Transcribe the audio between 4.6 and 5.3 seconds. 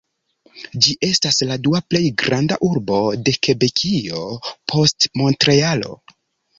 post